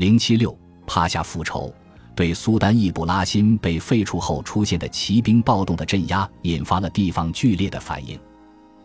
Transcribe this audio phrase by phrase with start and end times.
[0.00, 1.70] 零七六趴下复仇，
[2.16, 8.18] 对苏丹易卜拉欣被废除后出现的骑兵暴动的镇压，引发了地方剧烈的反应。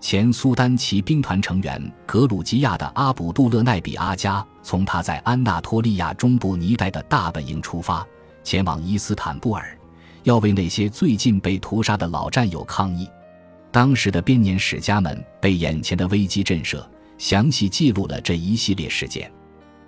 [0.01, 8.05] 前苏丹骑兵团成员格鲁吉亚的阿卜杜勒奈比阿加，从他在安纳托利亚中部尼代的大本营出发，
[8.43, 9.79] 前往伊斯坦布尔，
[10.23, 13.07] 要为那些最近被屠杀的老战友抗议。
[13.71, 16.86] 当时的编年史家们被眼前的危机震慑，
[17.18, 19.32] 详细记录了这一系列事件。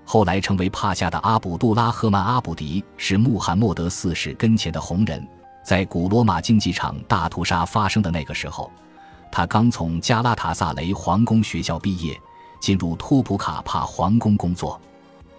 [0.10, 5.28] 后来成为帕夏的阿卜杜拉赫曼阿卜迪是穆罕默德四世跟前的红人，
[5.66, 8.72] 在古罗马竞技场大屠杀发生的那个时候。
[9.30, 12.18] 他刚从加拉塔萨雷皇宫学校毕业，
[12.62, 14.80] 进入托普卡帕皇宫工作。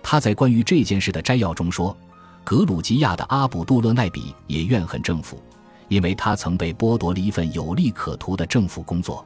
[0.03, 1.97] 他在关于这件事的摘要中说
[2.45, 5.43] ：“格鲁吉亚的阿卜杜勒奈比也怨恨政府，
[5.89, 9.25] 因为他曾被剥夺了一份有利可图的政府工作。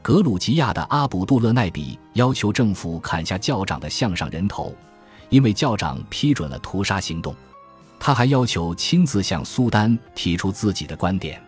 [0.00, 4.72] 格鲁吉亚的阿卜杜勒奈比要求政府砍下教长的项上人头，
[5.28, 7.34] 因为教长批准了屠杀行动。
[7.98, 11.42] 他还要求亲自向苏丹提出自己的观点。”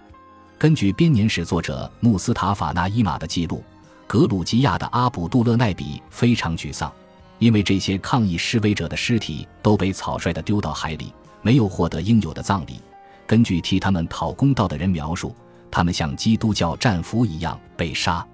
[0.58, 3.62] 根据编年史作者穆斯塔法纳伊马的记录，
[4.08, 6.90] 格鲁吉亚的阿卜杜勒奈比非常沮丧，
[7.38, 12.80] 因为这些抗议示威者的尸体都被草率地丢到海里，没有获得应有的葬礼。
[13.24, 15.32] 根据替他们讨公道的人描述，
[15.70, 18.26] 他们像基督教战俘一样被杀。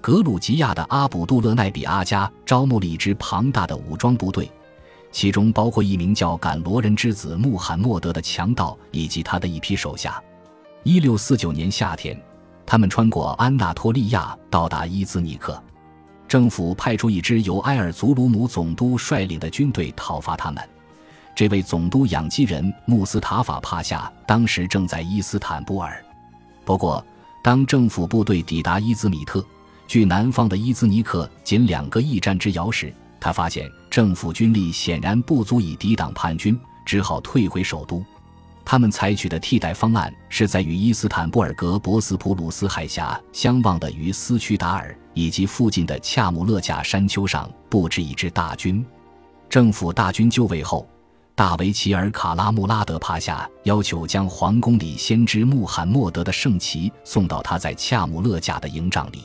[0.00, 4.50] 格鲁吉亚的阿卜杜勒奈比阿加招募了一支庞大的武装部队，
[5.12, 10.20] 其中包括一名叫赶罗人之子穆罕默德的强盗以及他的一批手下。
[10.82, 12.20] 一六四九年夏天，
[12.66, 15.62] 他们穿过安纳托利亚，到达伊兹尼克。
[16.26, 20.66] 政府派出一支由埃尔祖鲁姆总督率领的军队讨伐他们。
[21.34, 26.02] 这位总督养鸡人穆斯塔法帕夏当时正在伊斯坦布尔。
[26.64, 27.04] 不过，
[27.44, 29.44] 当政府部队抵达伊兹米特，
[29.86, 38.02] 距南方的伊兹尼克仅两个驿站之遥时，他发现政府军力显然不足以抵挡叛军，只好退回首都。
[38.64, 48.82] 他们采取的替代方案是在与伊斯坦布尔格博斯普鲁斯海峡相望的于斯屈达尔以及附近的恰姆勒贾山丘上布置一支大军。
[49.50, 50.88] 政府大军就位后，
[51.34, 59.24] 大维齐尔卡拉穆拉德帕夏要求将皇宫里先知穆罕默德的圣旗送到他在恰姆勒贾的营帐里。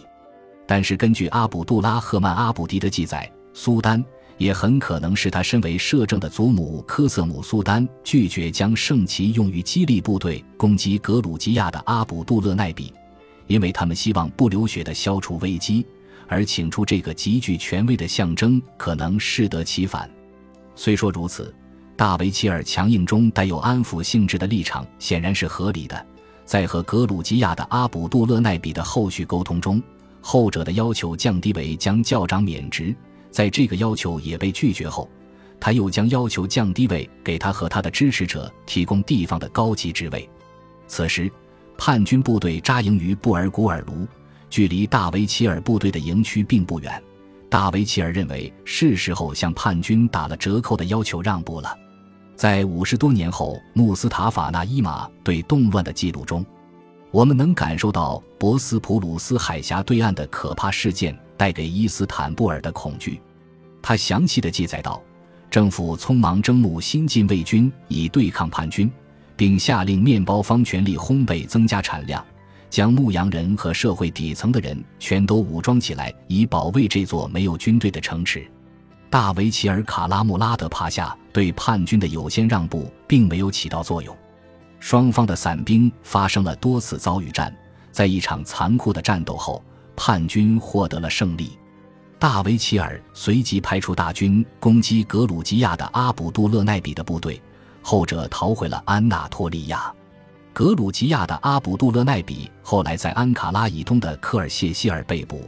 [0.67, 4.03] 但是，根据阿卜杜拉赫曼阿卜迪的记载，苏丹。
[4.37, 12.93] 也很可能是他身为摄政的祖母科瑟姆苏丹拒绝将圣旗用于激励部队攻击格鲁吉亚的阿卜杜勒奈比，
[13.47, 15.85] 因为他们希望不流血的消除危机，
[16.27, 20.09] 而请出这个极具权威的象征可能适得其反。
[20.75, 21.53] 虽说如此，
[21.95, 26.05] 大维齐尔强硬中带有安抚性质的立场显然是合理的。
[26.45, 29.81] 在和格鲁吉亚的阿卜杜勒奈比的后续沟通中，
[30.21, 32.95] 后者的要求降低为将教长免职。
[33.37, 35.07] 在这个要求也被拒绝后，
[35.59, 40.27] 他又将要求降低为给他和他的支持者提供地方的高级职位。
[40.87, 41.31] 此时，
[41.77, 44.07] 叛军部队扎营于布尔古尔卢，
[44.49, 46.99] 距离大维齐尔部队的营区并不远。
[47.47, 51.77] 大维齐尔认为是时候向叛军打了折扣的要求让步了。
[52.35, 56.43] 在五十多年后，穆斯塔法纳伊马对动乱的记录中，
[57.11, 61.15] 我们能感受到博斯普鲁斯海峡对岸的可怕事件。
[61.37, 63.21] 带给伊斯坦布尔的恐惧，
[63.87, 65.01] 他详细的记载道：
[65.49, 68.91] 政府匆忙征募新禁卫军以对抗叛军，
[69.37, 72.21] 并下令面包方全力烘焙增加产量，
[72.69, 78.45] 将牧羊人和社会底层的人全都武装起来，以保卫这座没有军队的城池。
[79.09, 84.13] 大维齐尔卡拉穆拉德帕夏对叛军的有先让步并没有起到作用，
[84.81, 87.55] 双方的散兵发生了多次遭遇战，
[87.89, 89.63] 在一场残酷的战斗后。
[89.95, 91.57] 叛军获得了胜利，
[92.19, 97.39] 大维齐尔随即派出大军攻击格鲁吉亚的阿卜杜勒奈比的部队，
[97.83, 99.93] 后者逃回了安纳托利亚。
[100.51, 105.47] 格鲁吉亚的阿卜杜勒奈比后来在安卡拉以东的科尔谢希尔被捕，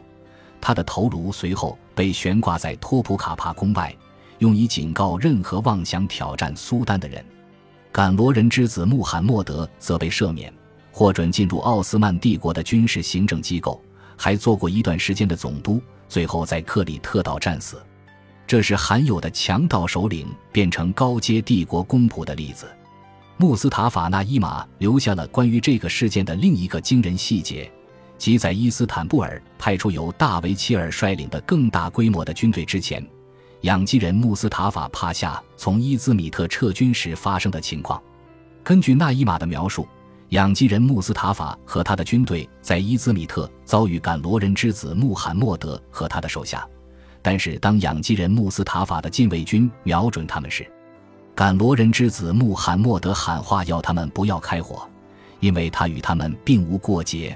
[0.62, 3.96] 他的头颅随后被悬挂在托普卡帕宫外，
[4.38, 7.26] 用以警告任何妄想挑战苏丹的人。
[7.92, 10.54] 敢罗人之子穆罕默德则被赦免，
[10.92, 13.82] 获准进入奥斯曼帝国的军事行政机构。
[14.22, 17.82] 还做过一段时间的总督，最后在克里特岛战死。
[18.46, 22.68] 这是罕有的强盗首领变成高阶帝国公仆的例子。
[23.38, 27.72] 穆斯塔法纳伊马留下了关于这个事件的另一个惊人细节，
[28.18, 33.08] 即在伊斯坦布尔派出由大维齐尔率领的更大规模的军队之前，
[33.62, 38.02] 养鸡人穆斯塔法帕夏从伊兹米特撤军时发生的情况。
[38.64, 39.88] 根据纳伊马的描述。
[40.30, 46.68] 养鸡人穆斯塔法和他的军队在伊兹米特遭遇赶罗人之子穆罕默德和他的手下，
[47.20, 50.72] 但是当养鸡人穆斯塔法的禁卫军瞄准他们时，
[51.34, 54.88] 赶罗人之子穆罕默德喊话要他们不要开火，
[55.40, 57.36] 因为他与他们并无过节。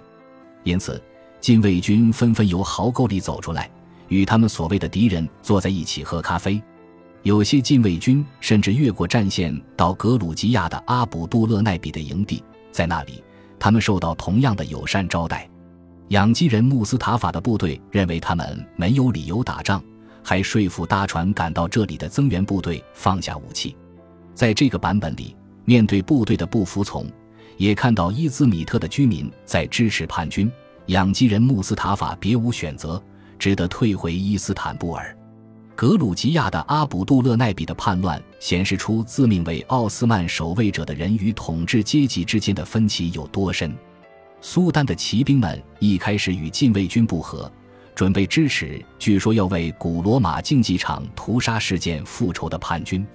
[0.63, 1.01] 因此，
[1.41, 3.67] 禁卫军纷纷由壕沟里走出来，
[4.07, 6.61] 与他们所谓的敌人坐在一起喝咖啡。
[7.23, 12.43] 有些禁卫军甚至越过战线到格鲁吉亚的阿卜杜勒奈比的营地，
[12.73, 13.23] 在那里，
[13.57, 15.49] 他们受到同样的友善招待。
[16.09, 19.81] 养鸡人穆斯塔法的部队认为他们没有理由打仗，
[20.21, 23.75] 还说服搭船赶到这里的增援部队放下武器。
[24.33, 27.09] 在这个版本里，面对部队的不服从，
[27.57, 30.51] 也看到伊兹米特的居民在支持叛军。
[30.87, 33.01] 养鸡人穆斯塔法别无选择，
[33.39, 35.15] 只得退回伊斯坦布尔。
[35.75, 43.75] 格鲁吉亚的阿卜杜勒奈比的叛乱显示出自命为奥斯曼守卫者的人与统治阶级之间的分歧有多深。
[44.39, 47.51] 苏丹的骑兵们一开始与禁卫军不和，
[47.95, 53.05] 准备支持据说要为古罗马竞技场屠杀事件复仇的叛军。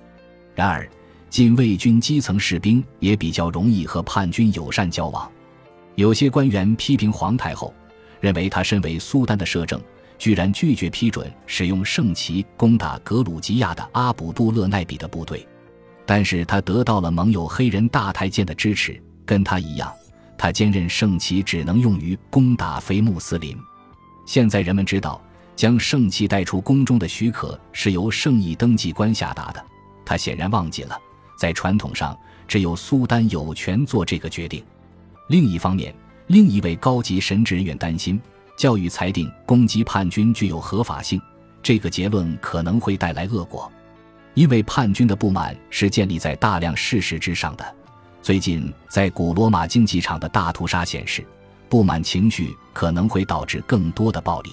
[0.54, 0.88] 然而，
[1.30, 5.30] 禁卫军基层士兵也比较容易和叛军友善交往。
[5.94, 7.72] 有些官员批评皇太后，
[8.20, 9.80] 认为他身为苏丹的摄政。
[10.18, 15.46] 居然拒绝批准使用圣旗攻打格鲁吉亚的阿卜杜勒奈比的部队，
[16.04, 19.00] 但是他得到了盟友黑人大太监的支持。
[19.24, 19.92] 跟他一样，
[20.38, 23.56] 他坚认圣旗只能用于攻打非穆斯林。
[24.26, 25.22] 现在人们知道，
[25.54, 29.64] 将圣旗带出宫中的许可是由圣意登记官下达的。
[30.04, 30.98] 他显然忘记了，
[31.38, 34.64] 在传统上，只有苏丹有权做这个决定。
[35.28, 35.94] 另一方面，
[36.28, 38.18] 另一位高级神职人员担心。
[38.58, 41.22] 教育裁定攻击叛军具有合法性，
[41.62, 43.70] 这个结论可能会带来恶果，
[44.34, 47.64] 因为叛军的不满是建立在大量事实之上的。
[48.20, 51.24] 最近在古罗马竞技场的大屠杀显示，
[51.68, 54.50] 不满情绪可能会导致更多的暴力，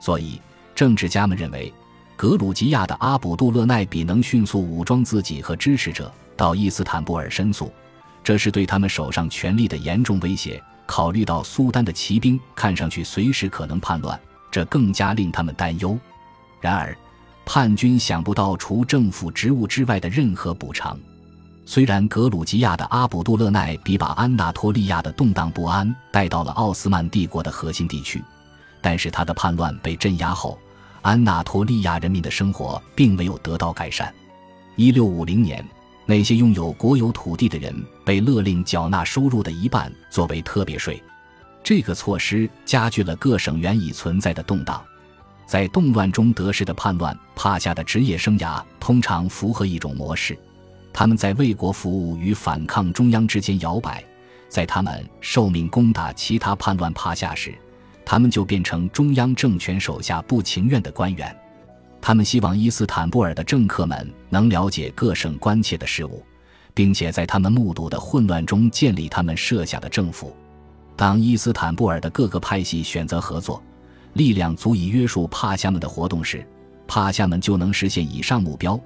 [0.00, 0.40] 所以
[0.74, 1.72] 政治家们认为，
[2.16, 7.72] 格鲁吉亚的阿卜杜勒奈比能迅速武装自己和支持者到伊斯坦布尔申诉，
[8.24, 10.60] 这是对他们手上权力的严重威胁。
[10.88, 14.18] 考虑到苏丹的骑兵看上去随时可能叛乱，
[14.50, 15.96] 这更加令他们担忧。
[16.62, 16.96] 然而，
[17.44, 20.98] 叛军想不到除政府职务之外的任何补偿。
[21.66, 28.24] 虽然格鲁吉亚的阿卜杜勒奈比把安纳托利亚的动荡不安带到了奥斯曼帝国的核心地区，
[28.80, 30.58] 但是他的叛乱被镇压后，
[31.02, 34.12] 安纳托利亚人民的生活并没有得到改善。
[34.74, 35.62] 一六五零年。
[36.10, 41.02] 那些拥有国有土地的人被勒令缴纳收入的一半作为特别税，
[41.62, 44.82] 这个措施加剧了各省原已存在的动荡。
[45.44, 50.34] 在动乱中得势的叛乱帕夏的职业生涯通常符合一种模式：
[50.94, 54.02] 他们在为国服务与反抗中央之间摇摆。
[54.48, 57.54] 在他们受命攻打其他叛乱帕夏时，
[58.02, 61.36] 他们就变成中央政权手下不情愿的官员。
[62.08, 66.24] 他们希望伊斯坦布尔的政客们能了解各省关切的事物，
[66.72, 70.34] 并且在他们目睹的混乱中建立他们设下的政府。
[70.96, 73.62] 当伊斯坦布尔的各个派系选择合作，
[74.14, 76.42] 力量足以约束帕夏们的活动时，
[76.86, 78.80] 帕夏们就能实现以上目标。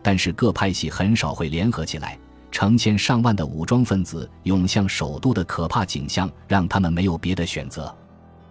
[0.00, 2.16] 但是各派系很少会联合起来，
[2.52, 7.92] 成千上万的武装分子涌向首都的可怕景象让他们没有别的选择。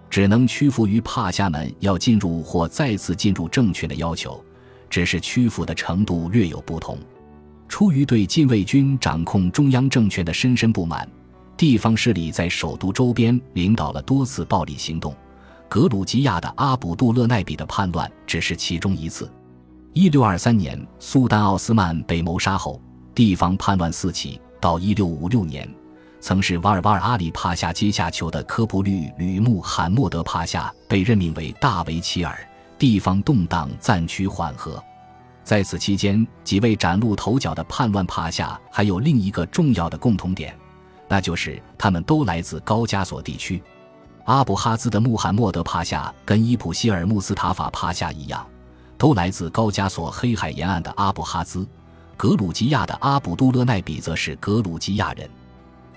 [0.09, 4.43] 只能屈服于帕夏们要进入或再次进入政权的要求，
[4.89, 6.97] 只是屈服的程度略有不同。
[7.67, 11.07] 出于对禁卫军掌控中央政权的深深不满，
[11.57, 15.13] 地方势力在首都周边领导了多次暴力行动。
[15.67, 19.29] 格鲁吉亚的阿卜杜勒奈比的叛乱只是其中一次。
[19.93, 22.81] 一六二三年，苏丹奥斯曼被谋杀后，
[23.13, 24.39] 地方叛乱四起。
[24.59, 25.69] 到一六五六年。
[26.19, 32.37] 曾是瓦尔瓦尔阿里帕夏阶下囚的科布律吕穆罕默德帕夏被任命为大维齐尔，
[32.77, 34.83] 地方动荡暂趋缓和。
[35.43, 40.53] 在此期间，几位崭露头角的叛乱帕夏还有另一个重要的共同点，
[41.07, 43.63] 那就是他们都来自高加索地区。
[44.25, 48.45] 阿布哈兹的穆罕默德帕夏跟伊普希尔穆斯塔法帕夏一样，
[48.97, 51.65] 都来自高加索黑海沿岸的阿布哈兹。
[52.17, 55.29] 格鲁吉亚的阿卜杜勒奈比则是格鲁吉亚人。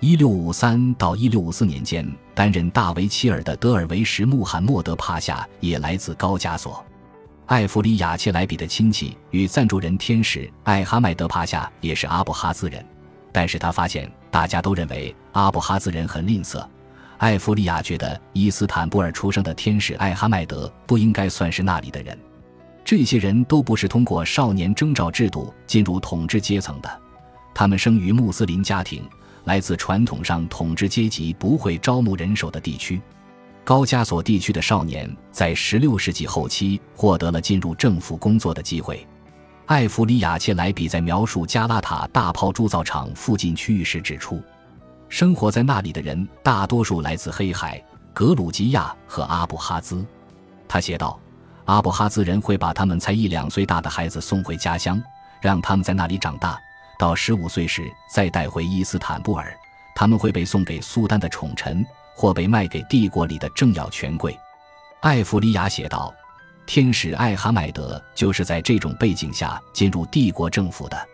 [0.01, 6.83] 一六五三到一六五四年间，担任大维齐尔的德尔维什穆罕默德帕夏也来自高加索。
[7.45, 12.83] 艾弗里亚切莱比的亲戚与赞助人天使艾哈迈德帕夏也是阿布哈兹人，
[13.31, 16.67] 但是他发现大家都认为阿布哈兹人很吝啬。
[17.19, 22.19] 艾弗利亚觉得伊斯坦布尔出生的天使艾哈迈德不应该算是那里的人。
[22.87, 27.01] 这些人都不是通过少年征召制度进入统治阶层的，
[27.53, 29.05] 他们生于穆斯林家庭。
[29.45, 33.01] 来自传统上统治阶级不会招募人手的地区，
[33.65, 39.07] 高加索地区的少年在16世纪后期获得了进入政府工作的机会。
[39.67, 44.43] 艾弗里亚切莱比在描述加拉塔大炮铸造厂附近区域时指出，
[45.09, 47.81] 生活在那里的人大多数来自黑海、
[48.13, 50.05] 格鲁吉亚和阿布哈兹。
[50.67, 51.19] 他写道
[51.67, 55.01] ：“阿布哈兹人会把他们才一两岁大的孩子送回家乡，
[55.41, 56.59] 让他们在那里长大，
[57.01, 59.57] 到十五岁时再带回伊斯坦布尔。
[59.95, 64.39] 他们会被送给苏丹的宠臣，或被卖给帝国里的政要权贵。”
[65.01, 66.15] 艾弗里亚写道。
[66.67, 71.09] 天使艾哈迈德就是在这种背景下进入帝国政府的，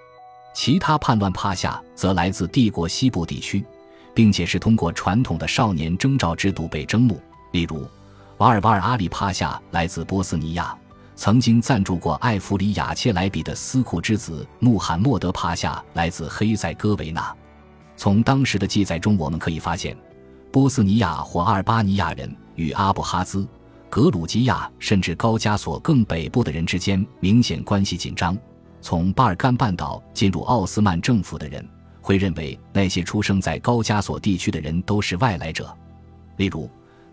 [0.53, 3.65] 其他叛乱帕夏则来自帝国西部地区，
[4.13, 7.19] 并且是通过传统的少年征召制度被征募。
[7.53, 7.89] 例如，
[8.37, 10.77] 瓦尔瓦尔阿里帕夏来自波斯尼亚，
[11.17, 17.35] 曾经赞助过艾弗里亚切莱比的斯库之子穆罕默德帕夏来自黑塞哥维纳。
[17.97, 19.97] 从当时的记载中，我们可以发现，
[20.53, 23.49] 波斯尼亚或阿尔巴尼亚人与阿布哈兹。
[23.89, 28.37] 格鲁吉亚甚至高加索更北部的人之间明显关系紧张。
[28.83, 31.67] 从巴尔干半岛进入奥斯曼政府的人
[32.03, 35.75] 会认为那些出生在高加索地区的人都是外来者。
[36.37, 36.69] 例如，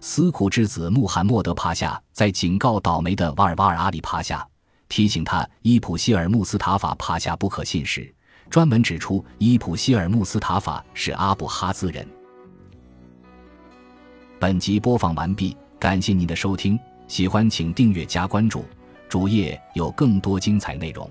[0.06, 4.46] 斯库之子穆罕默德帕夏在警告倒霉的瓦尔瓦尔阿里帕夏，
[4.90, 8.14] 提醒他伊普希尔穆斯塔法帕夏不可信时，
[8.50, 12.06] 专门指出伊普希尔穆斯塔法是阿布哈兹人。
[14.42, 15.56] 本集播放完毕。
[15.80, 18.66] 感谢您的收听，喜欢请订阅加关注，
[19.08, 21.10] 主页有更多精彩内容。